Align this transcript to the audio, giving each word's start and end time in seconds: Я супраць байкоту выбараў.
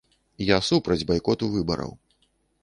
Я 0.43 0.55
супраць 0.69 1.05
байкоту 1.11 1.51
выбараў. 1.57 1.95